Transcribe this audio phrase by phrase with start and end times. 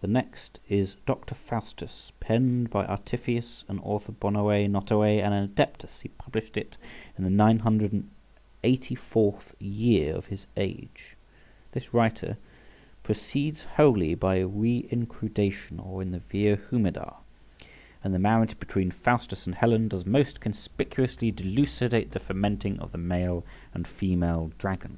[0.00, 1.34] The next is "Dr.
[1.34, 6.78] Faustus," penned by Artephius, an author bonæ notæ and an adeptus; he published it
[7.18, 8.08] in the nine hundred and
[8.64, 11.16] eighty fourth year {67a} of his age;
[11.72, 12.38] this writer
[13.02, 17.16] proceeds wholly by reincrudation, or in the via humida;
[18.02, 22.96] and the marriage between Faustus and Helen does most conspicuously dilucidate the fermenting of the
[22.96, 23.44] male
[23.74, 24.96] and female dragon.